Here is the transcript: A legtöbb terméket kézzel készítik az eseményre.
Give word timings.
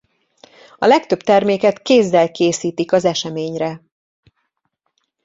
A 0.77 0.85
legtöbb 0.85 1.21
terméket 1.21 1.81
kézzel 1.81 2.31
készítik 2.31 2.91
az 2.91 3.05
eseményre. 3.05 3.81